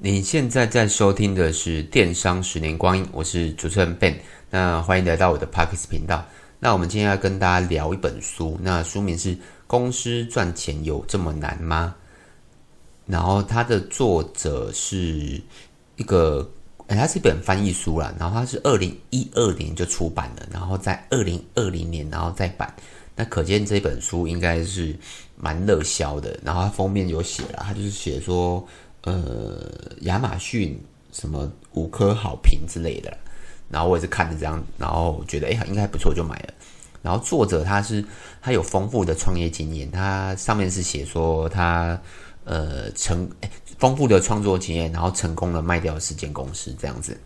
[0.00, 4.14] 你现在在收听的是《电商十年光阴》，我是主持人 Ben，
[4.48, 6.24] 那欢迎来到我的 Podcast 频道。
[6.60, 9.34] 那我们今天要跟大家聊一本书，那书名是
[9.66, 11.96] 《公司赚钱有这么难吗》？
[13.12, 15.42] 然后它的作者是
[15.96, 16.48] 一个，
[16.86, 22.72] 诶，它是一本翻译书啦，然后它是二零一二年就出版了，然后在二零二零年然后再版。
[23.16, 24.94] 那可见这本书应该是
[25.34, 26.38] 蛮热销的。
[26.44, 28.64] 然后它封面有写了，它就是写说，
[29.08, 30.80] 呃，亚马逊
[31.12, 33.16] 什么五颗好评之类的。
[33.70, 36.54] 然后我也是看着这样，然后觉得哎，应该不错，就买了。
[37.02, 38.04] 然后作者他是
[38.40, 42.00] 他有丰富的创业经验，他上面是写说他
[42.44, 47.18] 呃成哎丰富的创作经验，然后成功的卖掉了四间公司这样子。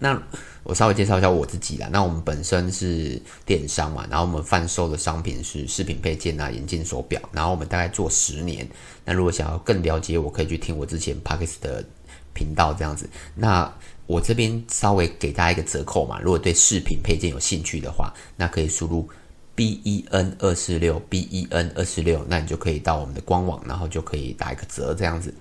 [0.00, 0.20] 那
[0.62, 1.88] 我稍微介绍一下我自己啦。
[1.90, 7.20] 那我们本身是电商嘛，然后我们贩售的商品是饰品配件啊、眼镜、手表。
[7.32, 8.68] 然后我们大概做十年。
[9.04, 11.84] 那如果想要更了解我，可以去听我之前 Podcast 的
[12.32, 13.08] 频道这样子。
[13.34, 13.72] 那
[14.06, 19.08] 我这边稍微给大家一个折扣嘛，如果对饰品配件有兴趣的话，那可以输入
[19.54, 25.34] B E N 二四六 B E N 二四六，那你就可以到我们的官网，然后就可以打一个折这样子。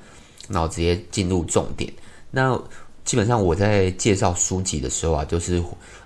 [0.48, 1.94] 那我直接进入重点。
[2.32, 2.60] 那
[3.08, 5.64] 基本上我在介绍书籍的时候啊，就是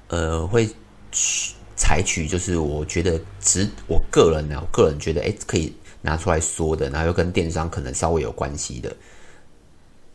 [0.08, 0.70] 呃会
[1.12, 8.96] 去采取就是我觉得只我个人呢、啊，我个人觉得诶可以拿出来说的，然后又跟电商可能稍微有关系的。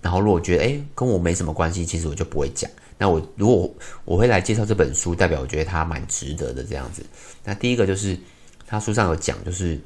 [0.00, 2.70] 然后，如果觉得诶跟我没什么关系，其实我就不会讲。
[2.96, 3.68] 那我如果
[4.04, 7.04] 我会来介绍这本书，代表我觉得它蛮值得的这样子。
[7.42, 8.16] 那第一个就是
[8.64, 9.76] 他书上有讲，就是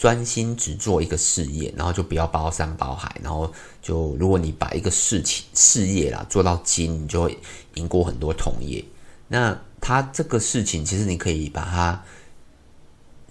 [0.00, 3.14] 专心只做一个事业，然后就不要包山包海。
[3.22, 7.38] 然后就如果你把一个事情事业啦做到精，你就会
[7.74, 8.82] 赢过很多同业。
[9.28, 12.02] 那他这个事情其实你可以把它。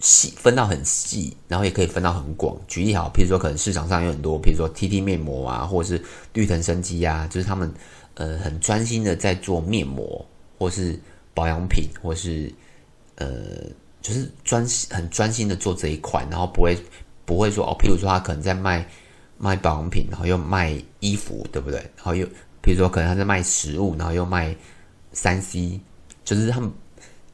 [0.02, 2.56] 细分到很细，然后也可以分到很广。
[2.70, 7.70] 举例好，譬如说可能市场上有很多，譬如说 TT 面膜啊，或者是绿藤生机啊，就是他们
[8.14, 10.26] 呃很专心的在做面膜，
[10.58, 10.98] 或是
[11.34, 12.50] 保养品，或是
[13.16, 13.28] 呃
[14.02, 16.78] 就是专很专心的做这一块，然后不会
[17.26, 18.86] 不会说哦，譬如说他可能在卖
[19.38, 21.80] 卖保养品，然后又卖衣服，对不对？
[21.98, 22.26] 然后又
[22.64, 24.56] 譬如说可能他在卖食物，然后又卖
[25.14, 25.80] 三 C，
[26.24, 26.72] 就是他们，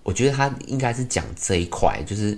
[0.03, 2.37] 我觉得他应该是讲这一块，就是。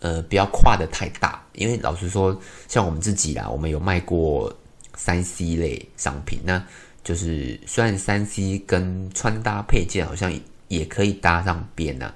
[0.00, 4.56] 呃，不要跨的太大，因为老实说，像我们自己啦，我们有卖过
[4.94, 6.64] 三 C 类商品，那
[7.02, 10.32] 就是虽然三 C 跟穿搭配件好像
[10.68, 12.14] 也可以搭上边呐，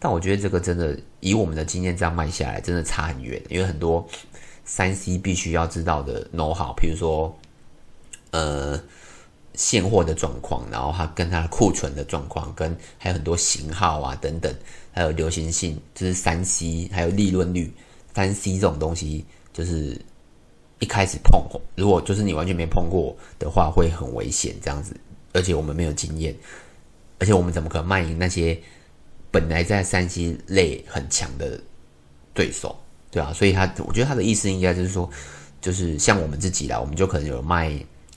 [0.00, 4.04] 但我觉得这个真的以我们的经验这样卖下来，真的差很远，因为很多
[4.64, 7.32] 三 C 必须要知道的 know how，比如说
[8.32, 8.82] 呃。
[9.54, 14.54] 现货的状况，然后它跟它的库存的状况，跟还有很多型号啊等等，
[14.90, 17.70] 还有流行性，就是三 C，还有利润率，
[18.14, 19.22] 三 C 这种东西，
[19.52, 20.00] 就是
[20.78, 21.42] 一开始碰，
[21.74, 24.96] 如果就是你完全没碰过的话，会很危险这样子。
[25.34, 26.34] 而且我们没有经验，
[27.18, 28.58] 而且我们怎么可能卖赢那些
[29.30, 31.60] 本来在三 C 类很强的
[32.34, 32.78] 对手，
[33.10, 35.08] 对啊，所以他，我觉得他的意思应该就是说，
[35.60, 37.72] 就是像我们自己啦，我们就可能有卖。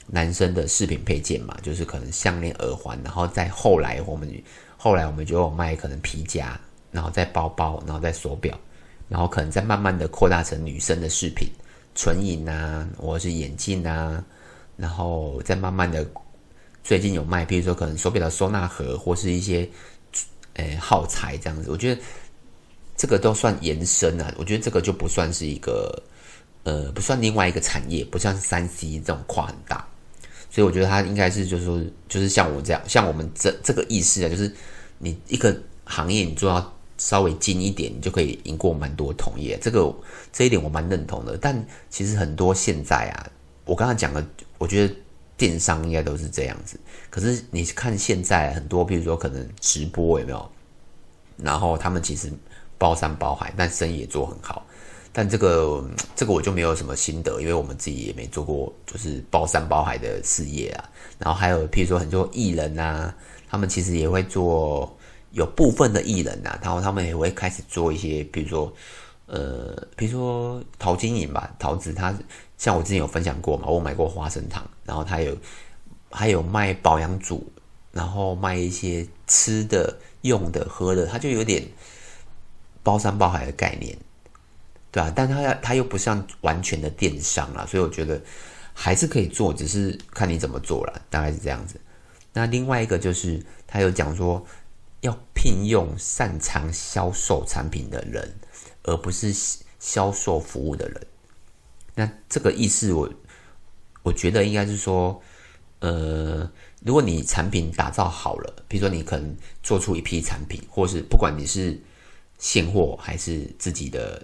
[0.06, 4.30] 男生的饰品配件嘛，就是可能项链、耳环，然后再后来我们
[4.76, 6.60] 后来我们就有卖可能皮夹，
[6.92, 8.54] 然后再包包，然后再手表，
[9.08, 11.48] 然后可能再慢慢的扩大成女生的饰品，
[11.94, 14.22] 唇影啊，或者是眼镜啊，
[14.76, 16.06] 然后再慢慢的
[16.82, 19.66] 最近有卖，比如说可能手表的收纳盒或是一些
[20.54, 22.00] 诶耗材这样子，我觉得
[22.96, 26.02] 这个都算延伸啊，我觉得这个就不算是一个
[26.64, 29.86] 呃不算另外一个产业，不像三 C 这种跨很大。
[30.50, 34.54] 所以我觉得他应该是，就是说，就是像我这样，像我们这这个意思啊，就是
[34.98, 39.58] 你一个行业你做到稍微精一点，你就可以赢过蛮多同业。
[39.60, 39.92] 这个
[40.32, 41.36] 这一点我蛮认同的。
[41.36, 43.26] 但其实很多现在啊，
[43.64, 44.24] 我刚才讲的，
[44.58, 44.94] 我觉得
[45.36, 46.78] 电商应该都是这样子。
[47.10, 50.50] 可是你看现在很多，比如说可能直播有没有？
[51.36, 52.32] 然后他们其实
[52.78, 54.64] 包山包海，但生意也做很好。
[55.12, 55.84] 但这个
[56.16, 60.90] 这个我就没有什么心得，因为我们自己也没做过，就是包山包海的事业啊。
[61.18, 63.14] 然后还有，譬如说很多艺人啊，
[63.48, 64.96] 他们其实也会做，
[65.30, 68.72] 有部分的艺人啊，然后他们也会开始做一些，比如说，
[69.26, 72.12] 呃，比如说陶晶莹吧，陶子，他
[72.58, 75.36] 像我之前有分享过嘛，我买过花生糖，然后他有
[76.10, 77.50] 还有卖保养组，
[77.92, 81.66] 然后卖一些吃的、用的、喝的，他就有点
[82.82, 83.96] 包山包海的概念。
[84.90, 88.22] 对啊，但他他又不像完全的电商啦，所以我觉得
[88.72, 91.80] 还是可以做，只是看你怎么做了，大概是这样子。
[92.32, 94.44] 那另外一个就是他有讲说
[95.00, 98.36] 要聘用擅长销售产品的人，
[98.84, 99.34] 而不是
[99.80, 101.06] 销售服务的人。
[101.96, 103.12] 那这个意思我
[104.04, 105.18] 我觉得应该是说，
[105.78, 106.48] 呃，
[106.82, 111.80] 如果你产品打造好了，比如说你可能做出一批产品，或是不管你是
[112.38, 114.22] 现货还是自己的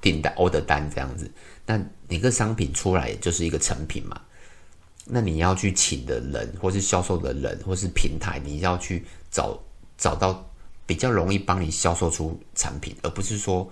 [0.00, 1.28] 订单、order 单这样子，
[1.66, 4.20] 那你个商品出来就是一个成品嘛。
[5.04, 9.60] 那你要去请的人，或是销售的人，或是平台，你要去找
[9.96, 10.48] 找到
[10.86, 13.68] 比较容易帮你销售出产品，而不是说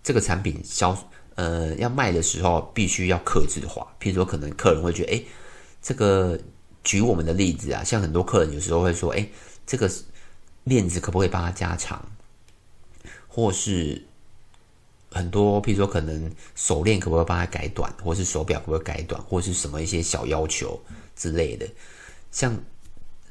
[0.00, 0.96] 这个产品销。
[1.38, 3.86] 呃，要卖的时候必须要克制化。
[4.00, 5.22] 譬如说，可能客人会觉得，哎，
[5.80, 6.36] 这个
[6.82, 9.24] 举我们的例子啊，像很多客人有时候会说，哎，
[9.64, 9.88] 这个
[10.64, 12.04] 链子可不可以帮他加长？
[13.28, 14.02] 或是
[15.12, 17.88] 很多，譬如说，可能手链可不可以帮他改短？
[18.02, 19.22] 或是手表可不可以改短？
[19.22, 20.80] 或是什么一些小要求
[21.14, 21.64] 之类的，
[22.32, 22.52] 像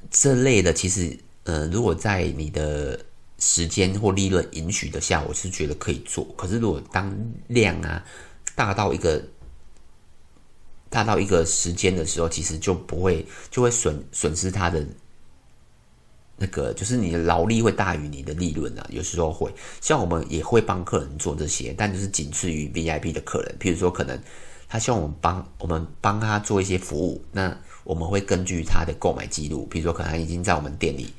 [0.10, 2.98] 这类的，其实，呃，如果在你的
[3.40, 6.26] 时间或利润允许的下，我是觉得可以做。
[6.36, 7.16] 可是如果当
[7.48, 8.04] 量啊
[8.56, 9.24] 大到一个
[10.90, 14.84] 大到一个时间的时候，其实就不会就会损损失它的
[16.38, 18.88] 那个，就是你的劳力会大于你的利润啊。
[18.90, 23.56] 有时候会，像我们也会帮客人做这些，但就是仅次于 VIP 的客人。
[23.60, 24.20] 譬如说，可能
[24.68, 31.14] 他希望我们帮我们帮他做一些服务，那我们会根据他的购买记录，比如说可能他已经在我们店里。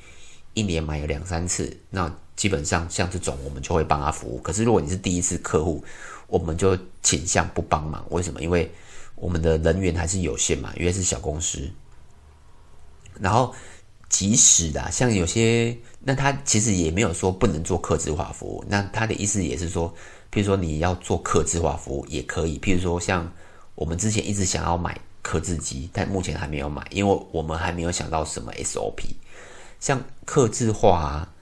[0.59, 4.37] 一年买了两三次，那基本上像这种我们就会帮他服务。
[4.39, 5.81] 可是如果你是第一次客户，
[6.27, 8.05] 我们就倾向不帮忙。
[8.09, 8.41] 为什么？
[8.41, 8.69] 因为
[9.15, 11.69] 我们的人员还是有限嘛，因为是小公司。
[13.19, 13.53] 然后
[14.09, 18.63] 即使的，像有些，那他其实也没有说不能做客制化服务。
[18.67, 19.89] 那他的意思也是说，
[20.31, 22.59] 譬如说你要做客制化服务也可以。
[22.59, 23.31] 譬如说像
[23.75, 29.03] 我们之前一直想要买客制机，但目前还没有买，因为我们还没有想到什么 SOP。
[29.79, 31.33] 像刻字化啊，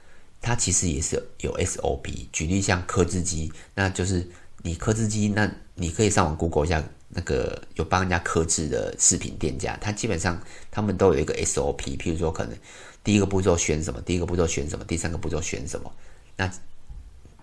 [0.42, 2.28] 它其实也是有 SOP。
[2.32, 4.28] 举例像刻字机，那就是
[4.62, 11.98] 你刻字机，那你可以上网 Google 一下，那个有帮人家刻字的饰品店家，它基本上他们都有一个 SOP。
[11.98, 12.58] 譬如说，可能
[13.04, 15.92] 第一个步骤选什么，第一个步骤选什么，第三个步骤选什么，
[16.36, 16.52] 那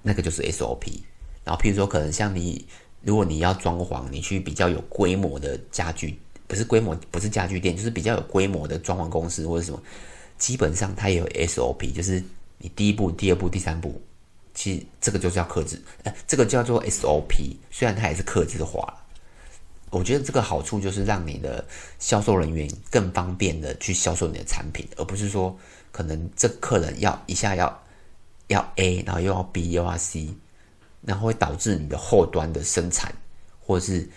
[0.02, 1.00] 那个就是 SOP。
[1.44, 2.67] 然后譬如说，可能像你，
[3.02, 9.82] 如果你要装潢，你去比较有规模的家具，不是规模，不是家具店，就是比较有规模的装潢公司或者什么。
[10.37, 12.23] 基本上它也有 SOP，就是
[12.59, 14.01] 你第一步、第二步、第三步，
[14.53, 17.57] 其实这个就叫克制，呃，这个叫做 SOP。
[17.71, 18.95] 虽然它也是克制化，
[19.91, 21.65] 我觉得这个好处就是让你的
[21.99, 25.57] 销售人员更方便的去销售你的产品，而不是说
[25.93, 27.83] 可能这客人要一下要
[28.49, 30.35] 要 A，然后又要 B 又要 C，
[31.03, 33.15] 然后会导致你的后端的生产
[33.65, 34.09] 或者是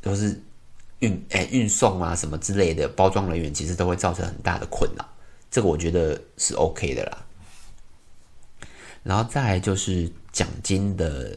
[0.00, 0.40] 都是。
[1.04, 5.04] 运诶，运送啊什么之类的，包装人员其实都会造成很大的困扰，
[5.50, 7.26] 这个我觉得是 OK 的啦。
[9.02, 11.36] 然后再来就是奖金的，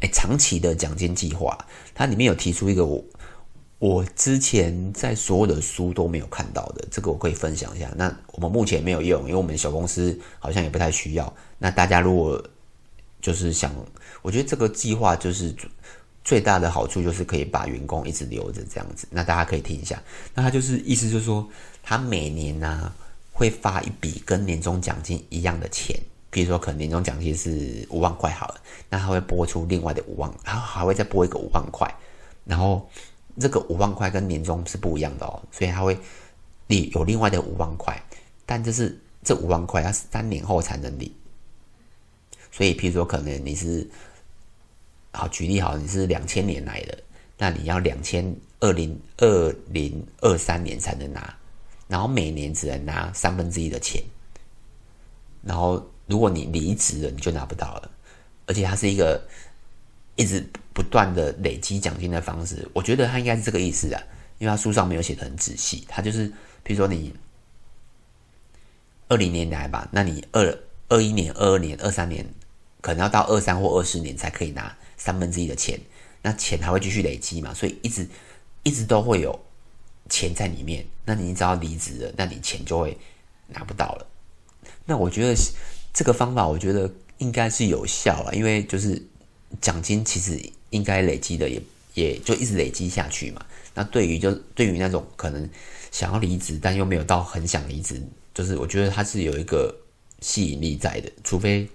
[0.00, 1.58] 诶，长期的奖金计划，
[1.94, 3.04] 它里面有提出一个我
[3.80, 7.92] 我之前在所有的书都没有看到的，这个我可以分享一下。
[7.96, 11.34] 那我们目前没有用，因为我们小公司好像也不太需要。
[11.58, 12.42] 那大家如果
[13.20, 13.74] 就是想，
[14.22, 15.54] 我觉得这个计划就是。
[16.28, 19.98] 最大的好处就是可以把员工一直留着这样子，那大家可以听一下。
[20.34, 21.48] 那他就是意思就是说，
[21.82, 22.92] 他每年呢、
[23.32, 25.98] 会发一笔跟年终奖金一样的钱，
[26.28, 28.60] 比如说可能年终奖金是五万块好了，
[28.90, 31.90] 那他会拨出另外的五万，然后还会再拨一个五万块，
[32.44, 32.86] 然后
[33.40, 35.98] 这个五万块跟年终是不一样的哦，所以他会
[36.66, 37.98] 你有另外的五万块，
[38.44, 41.10] 但就是这五万块要三年后才能领，
[42.52, 43.88] 所以譬如说可能你是。
[45.18, 46.96] 好，举例好，你是两千年来的，
[47.36, 51.36] 那你要两千二零二零二三年才能拿，
[51.88, 54.00] 然后每年只能拿三分之一的钱，
[55.42, 57.90] 然后如果你离职了，你就拿不到了，
[58.46, 59.20] 而且它是一个
[60.14, 60.40] 一直
[60.72, 64.00] 不断的累积奖金的方式，我觉得它应该是这个意思啊，
[64.38, 66.32] 因为它书上没有写的很仔细，它就是
[66.62, 67.12] 比如说你
[69.08, 70.58] 二零年来吧，那你二
[70.88, 72.24] 二一年、二二年、二三年，
[72.80, 74.72] 可能要到二三或二四年才可以拿。
[74.98, 75.80] 三分之一的钱，
[76.20, 77.54] 那钱还会继续累积嘛？
[77.54, 78.06] 所以一直
[78.64, 79.40] 一直都会有
[80.10, 80.84] 钱在里面。
[81.06, 82.98] 那你只要离职了，那你钱就会
[83.46, 84.06] 拿不到了。
[84.84, 85.34] 那我觉得
[85.94, 89.02] 这个方法，我觉得应该是有效了，因为就是
[89.60, 90.38] 奖金其实
[90.70, 91.62] 应该累积的也，
[91.94, 93.46] 也也就一直累积下去嘛。
[93.74, 95.48] 那对于就对于那种可能
[95.92, 98.02] 想要离职但又没有到很想离职，
[98.34, 99.74] 就是我觉得它是有一个
[100.20, 101.68] 吸引力在的，除非。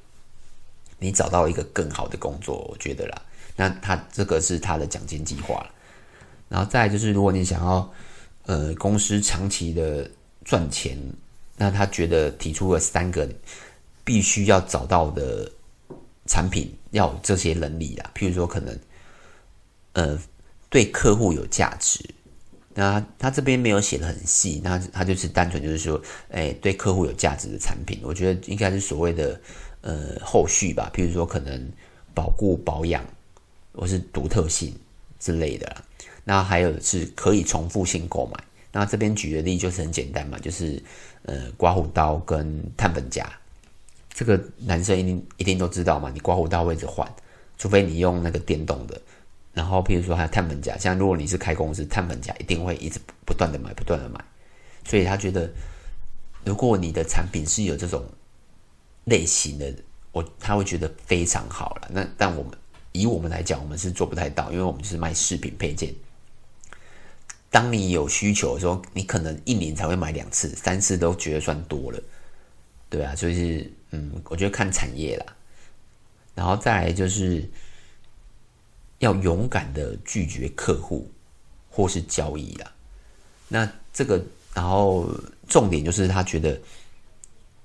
[1.03, 3.21] 你找到一个更好的工作，我觉得啦，
[3.57, 5.69] 那他这个是他的奖金计划，
[6.47, 7.93] 然后再就是，如果你想要
[8.45, 10.09] 呃公司长期的
[10.45, 10.97] 赚钱，
[11.57, 13.27] 那他觉得提出了三个
[14.05, 15.51] 必须要找到的
[16.25, 18.79] 产品，要有这些能力啦，譬如说可能
[19.91, 20.17] 呃
[20.69, 21.99] 对客户有价值。
[22.75, 29.39] 那他这边没有写的很细，那他就是单纯就是说，哎，对客户有价值的产品，我觉得应该是所谓的
[29.83, 31.71] 呃后续吧，譬如说可能
[32.15, 33.05] 保固保养
[33.75, 34.75] 或是独特性
[35.19, 35.83] 之类的啦。
[36.23, 38.43] 那还有是可以重复性购买。
[38.71, 40.81] 那这边举的例就是很简单嘛，就是
[41.25, 43.23] 呃刮胡刀跟碳粉夹，
[44.11, 47.07] 这个男生一定一定都知道嘛，你刮胡刀位置换，
[47.57, 48.99] 除非你用那个电动的。
[49.53, 54.19] 然后，譬如说还有碳粉夹，像如果你是开公司，碳粉夹一定会一直不断的买，不断的买。
[54.83, 55.47] 所以他觉得，
[56.43, 58.03] 如果你的产品是有这种
[59.05, 59.73] 类型的，
[60.11, 61.89] 我他会觉得非常好了。
[61.91, 62.51] 那但我们
[62.91, 65.93] 以我们来讲，我们是做不太到，因为我们是卖饰品配件。
[67.49, 71.99] 当你有需求的时候，你可能一年才会买两次、三次都觉得算多了，
[72.89, 73.15] 对啊。
[73.15, 75.25] 所以是嗯，我觉得看产业啦，
[76.35, 77.47] 然后再来就是。
[78.99, 81.11] 要勇敢的拒绝客户
[81.69, 82.71] 或是交易啦。
[83.49, 85.09] 那这个，然后
[85.45, 86.57] 重点就是他觉得，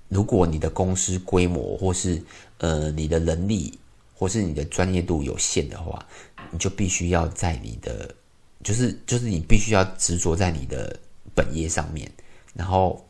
[0.09, 2.23] 如果你的公司规模或是
[2.59, 3.79] 呃你的能力
[4.15, 6.05] 或是你的专业度有限的话，
[6.51, 8.15] 你就必须要在你的，
[8.63, 10.99] 就是就是你必须要执着在你的
[11.35, 12.11] 本业上面，
[12.55, 13.07] 然后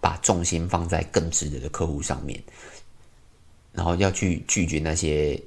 [0.00, 2.42] 把重心放在更值得的客户上面，
[3.72, 5.40] 然后要去拒绝那些。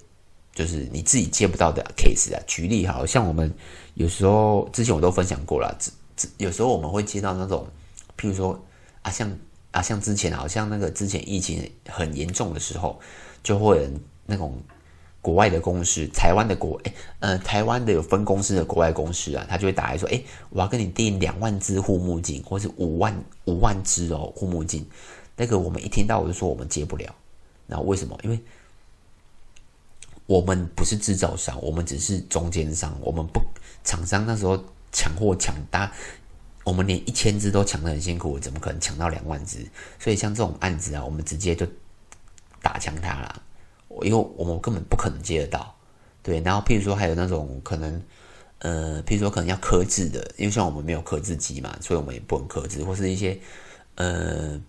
[0.56, 3.54] 就是你自己接不到的 case 啊，举例好像我们
[3.96, 5.78] 有时候之前我都分享过了，
[6.38, 7.68] 有时候我们会接到那种，
[8.18, 8.58] 譬如说
[9.02, 9.30] 啊，像
[9.76, 12.98] 啊像之前好像那个之前疫情很严重的时候，
[13.44, 13.90] 就会
[14.26, 14.58] 那种
[15.22, 23.14] 国外的公司，台湾的国诶呃台湾的有分公司的国外公司啊，他就会打来说，诶我要跟你订两万只护目镜，或是五万
[23.44, 24.88] 五万只哦护目镜，
[25.36, 27.14] 那个我们一听到我就说我们接不了，
[27.68, 28.18] 然后为什么？
[28.24, 28.40] 因为
[30.26, 32.98] 我们不是制造商，我们只是中间商。
[33.02, 33.42] 我们不
[33.84, 34.58] 厂商那时候
[34.92, 35.92] 抢货抢大，
[36.66, 39.66] 我们连一千只都抢得很辛苦，怎么可能抢到两万只？
[39.98, 41.66] 所以像这种案子啊，我们直接就
[42.62, 43.42] 打枪他了，
[44.02, 45.74] 因为我们根本不可能接得到。
[46.22, 48.02] 对，然后譬如说还有那种可能，
[48.60, 53.40] 呃，譬如说可能要刻字的，因为像我们没有刻字机嘛，所以我们也不能刻字，或是一些
[53.96, 54.60] 呃，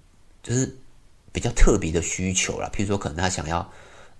[0.42, 0.76] 就是
[1.32, 2.70] 比较特别的需求啦。
[2.72, 3.68] 譬如说可能他想要。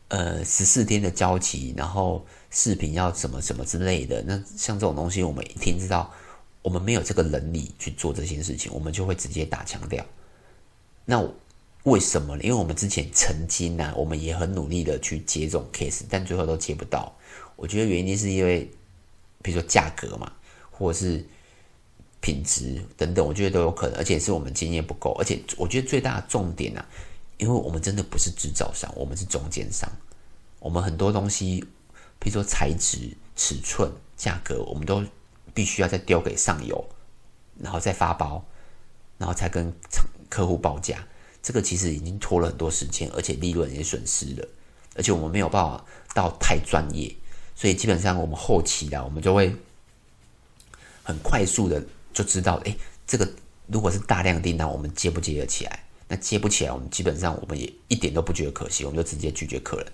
[0.08, 4.22] 呃，十四天的交期，然后视频要什么什么之类的。
[4.22, 6.14] 那像这种东西，我们一听知道，
[6.66, 10.04] 我们没有这个能力去做这些事情，我们就会直接打强调。
[11.04, 11.24] 那
[11.84, 12.42] 为什么呢？
[12.42, 17.16] 因为我们之前曾经呢、我们也很努力的去接这种 case，但最后都接不到。
[17.54, 18.68] 我觉得原因是因为，
[19.42, 20.32] 比如说价格嘛，
[20.68, 21.24] 或者是
[22.20, 23.96] 品质等等，我觉得都有可能。
[23.98, 26.84] 而且是我们经验不够，而且我觉得最大的重点呢、
[27.36, 29.88] 因为我们真的不是制造商，我们是中间商。
[30.58, 31.64] 我们很多东西，
[32.18, 35.04] 比如说材质、尺寸、价格，我们都
[35.56, 36.86] 必须要再丢给上游，
[37.58, 38.44] 然后再发包，
[39.16, 39.72] 然后才跟
[40.28, 41.08] 客户报价。
[41.42, 44.46] 这个其实已经拖了很多时间，而且利润也损失了。
[44.94, 45.82] 而且我们没有办法
[46.14, 47.16] 到太专业，
[47.54, 49.56] 所以基本上我们后期的我们就会
[51.02, 51.82] 很快速的
[52.12, 53.26] 就知道，哎，这个
[53.66, 55.84] 如果是大量订单，我们接不接得起来？
[56.08, 59.86] 那接不起来，我们基本上我们也一点都不觉得可惜，我们就直接拒绝客人。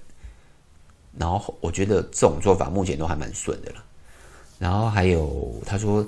[1.16, 3.84] 然后我觉得这种做法目前都还蛮顺的了。
[4.62, 6.06] 然后还有他说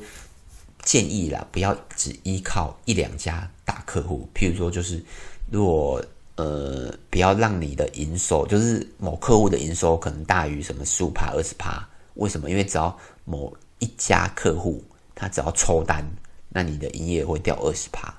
[0.85, 5.05] 建议啦，不要只依靠一两家大客户，譬如说就是
[5.51, 6.01] 如果
[6.37, 11.85] 呃不要让你的营收，就是某客户的营收可能大于什么十五趴、二十趴，
[12.15, 12.49] 为什么？
[12.49, 14.85] 因为只要某一家客户
[15.17, 16.05] 他只要抽单，
[16.49, 18.15] 那你的营业会掉二十趴。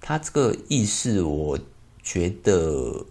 [0.00, 1.58] 他这个意思，我
[2.04, 3.04] 觉得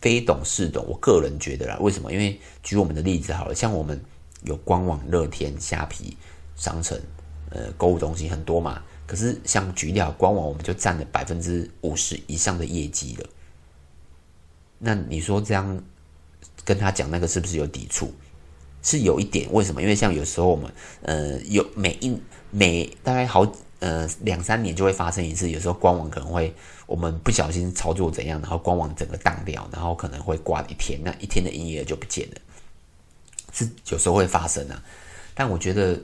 [0.00, 0.86] 非懂是懂。
[0.86, 2.12] 我个人觉得啦，为什么？
[2.12, 4.00] 因为举我们的例子好了，像我们
[4.42, 6.16] 有官网、乐天、虾皮、
[6.56, 7.00] 商城，
[7.50, 8.82] 呃，购物中心很多嘛。
[9.06, 13.28] 可是像举例官网，我们就占了百分之五十以上的业绩了。
[14.78, 15.82] 那你说这样
[16.64, 18.12] 跟他讲那个是不是有抵触？
[18.82, 19.52] 是有一点。
[19.52, 19.80] 为什么？
[19.82, 23.50] 因为像有时候我们，呃，有每一每大概好。
[23.78, 25.50] 呃，两三年就会发生一次。
[25.50, 26.52] 有时候官网可能会
[26.86, 32.36] 我们不小心操作怎样，然后官网整个当掉，然后可能会挂一天，那一天的营业额就不见了。
[33.64, 34.82] 是有时候会发生啊，
[35.34, 35.98] 但我觉得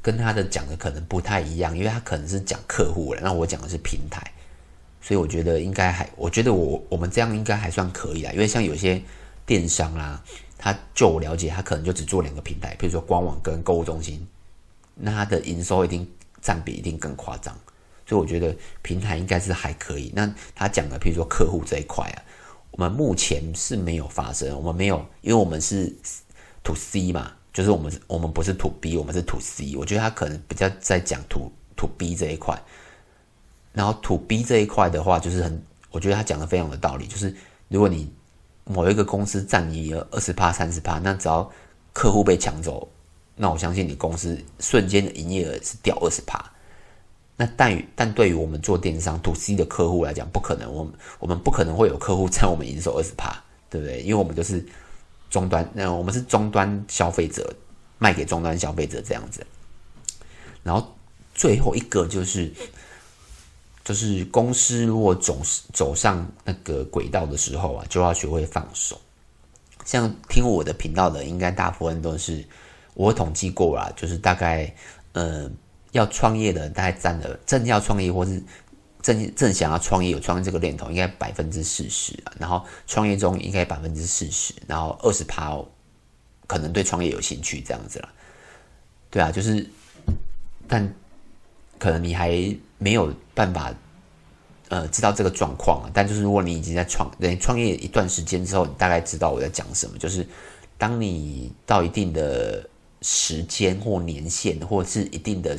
[0.00, 4.20] 跟他的讲的可能不太一样，因为他可能是讲客户了，那我讲的是平台，
[5.00, 8.32] 所以我觉得应该还，我觉得我我们这样应该还算可以啊。
[8.32, 9.00] 因为像有些
[9.44, 10.22] 电商啦，
[10.56, 14.26] 他就我了解，他可能就只做两个平台，比如说官网跟购物中心，
[14.94, 16.08] 那他的营收一定。
[16.44, 17.56] 占比一定更夸张，
[18.04, 18.52] 所以我觉得
[18.82, 20.10] 平台应该是还可以。
[20.12, 22.18] 那他讲的，譬如说客户这一块啊，
[22.72, 25.94] 我们目前是没有发生，我们没有，因为我们是
[26.62, 29.76] to C 嘛，就是我们我们不是 to B，我们是 to C。
[29.76, 32.60] 我觉得他可能比较在讲 to to B 这一块。
[33.72, 37.06] 然后 to B 这一块的话，就是很，我觉得他讲的非常有道理。
[37.06, 37.34] 就是
[37.68, 38.12] 如果你
[38.64, 41.50] 某一个公司占你二十趴、三十趴，那只要
[41.94, 42.86] 客户被抢走，
[43.34, 46.38] 那我相信你公司瞬间的营业额是掉二十趴。
[47.34, 54.02] 那但但对于我们做电商 to C 的客户来讲，不可能，我们我们不可能会有客户占我们营收二十趴，对不对？
[54.02, 54.62] 因为我们就是
[55.32, 57.52] 终端，那我们是终端消费者，
[57.98, 59.44] 卖给终端消费者这样子。
[60.62, 60.96] 然后
[61.34, 62.52] 最后一个就是。
[63.84, 68.96] 就是公司如果总是走上那个轨道的时候啊，就要学会放手。
[69.84, 72.44] 像听我的频道的，应该大部分都是
[72.94, 74.72] 我统计过啦，就是大概
[75.14, 75.50] 呃
[75.90, 78.40] 要创业的，大概占了正要创业或是
[79.02, 82.32] 正正想要创业有创业这个念头，应该百分之四十啊。
[82.38, 85.58] 然后创业中应该百分之四十，然后二十趴
[86.46, 88.08] 可能对创业有兴趣这样子啦。
[89.10, 89.68] 对啊，就是
[90.66, 90.94] 但。
[91.78, 92.30] 可能你还
[92.78, 93.74] 没有办法，
[94.68, 95.90] 呃，知道这个状况啊。
[95.92, 99.98] 但就是如果你已经在创，等创业一段时间之后，你大概知道我在讲什么。
[99.98, 100.24] 就是
[100.78, 102.64] 当你到一定的
[103.00, 105.58] 时间或年限，或者是一定的，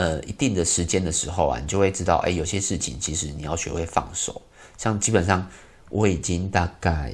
[0.00, 4.40] 呃，一定的时间的时候啊，你就会知道，哎，有些事情其实你要学会放手。
[4.78, 5.46] 像基本上
[5.90, 7.12] 我已经大概，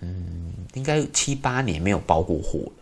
[0.00, 2.72] 嗯，应该七八年没有包过货了。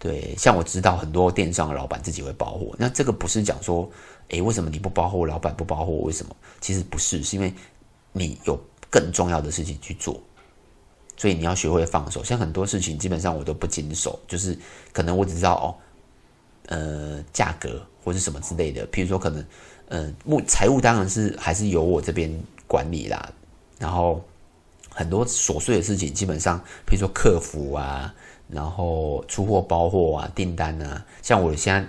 [0.00, 3.88] 对，像我知道很多电商的老板自己会包货，那这个不是讲说，
[4.30, 5.24] 哎，为什么你不包货？
[5.24, 6.34] 老板不包货，为什么？
[6.60, 7.54] 其实不是，是因为
[8.10, 10.20] 你有更重要的事情去做，
[11.16, 12.24] 所以你要学会放手。
[12.24, 14.58] 像很多事情，基本上我都不经手，就是
[14.92, 15.78] 可能我只知道哦，
[16.66, 18.86] 呃，价格或是什么之类的。
[18.88, 19.44] 譬如说，可能，
[19.88, 22.32] 呃，目财务当然是还是由我这边
[22.66, 23.32] 管理啦，
[23.78, 24.22] 然后
[24.90, 28.14] 很多琐碎的事情，基本上，譬如说客服啊。
[28.48, 31.88] 然后出货、包货啊，订单啊，像我现在，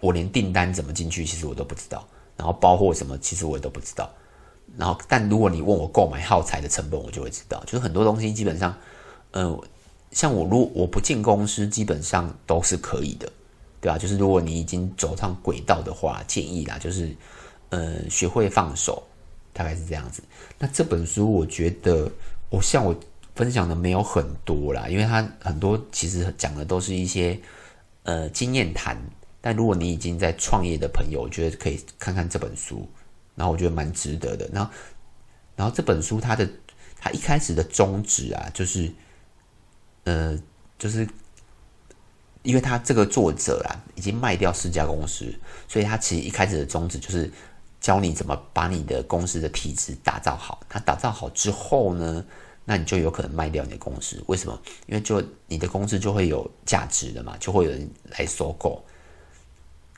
[0.00, 2.04] 我连订单怎么进去，其实我都不知道。
[2.36, 4.10] 然后包货什么，其实我都不知道。
[4.76, 7.62] 然后，但如果你问我购买耗材的成本，我就会知道。
[7.66, 8.74] 就是很多东西基本上，
[9.30, 9.64] 嗯、呃，
[10.10, 13.30] 像我如果我不进公司，基本上都是可以的，
[13.82, 13.98] 对吧？
[13.98, 17.14] 就是如果你已经走上轨道的话，建议啦，就是
[17.68, 19.02] 呃，学会放手，
[19.52, 20.22] 大概是这样子。
[20.58, 22.10] 那这本书，我觉得，
[22.48, 22.98] 我像我。
[23.34, 27.40] 分享的没有很多啦，因为他很多其实讲的都是一些
[28.02, 28.94] 呃经验谈。
[29.40, 32.86] 但如果你已经在创业的朋友，我觉得可以看看这本书，
[33.34, 34.46] 然后我觉得蛮值得的。
[34.52, 34.70] 然后，
[35.56, 36.46] 然后这本书它的
[37.00, 38.92] 它一开始的宗旨啊，就是
[40.04, 40.38] 呃，
[40.78, 41.08] 就是
[42.42, 45.32] 因为他这个作者啊已经卖掉四家公司，
[45.68, 47.30] 所以他其实一开始的宗旨就是
[47.80, 50.60] 教你怎么把你的公司的体质打造好。
[50.68, 52.24] 他打造好之后呢，
[52.64, 54.60] 那你就有可能卖掉你的公司，为什么？
[54.86, 58.84] 因为就你的公司就会有价值的嘛，就会有人来收购。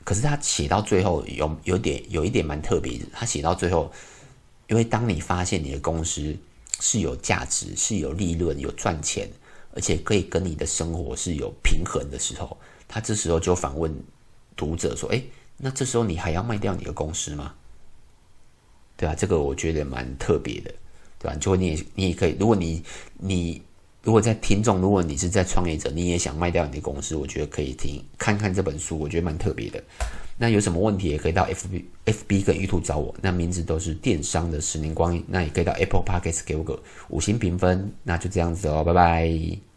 [0.03, 3.91] 可是他写到最后有有点有一点蛮特别的，他写到最后，
[4.67, 6.37] 因为当你发现你的公司
[6.79, 9.27] 是有价值、是有利润、有赚钱，
[9.75, 12.57] 而且可以跟你的生活是有平衡的时候，
[12.87, 13.93] 他这时候就反问
[14.55, 17.53] 读者说：“诶，那这时候你还要卖掉你的公司吗？”
[18.97, 20.73] 对啊，这个我觉得蛮特别的。
[21.17, 21.37] 对吧？
[21.39, 22.83] 就你你也可以，如果你
[23.17, 23.61] 你
[24.05, 29.83] 如果在听众，如果你是在创业者，你也想卖掉你的公司，我觉得可以听看看这本书，我觉得蛮特别的。
[30.37, 35.23] 那有什么问题也可以到 FB FB 跟 YouTube 找我，那名字都是电商的十年光阴。
[35.27, 37.91] 那也可以到 Apple Podcast 给我个五星评分。
[38.03, 39.74] 那就这样子哦，拜拜。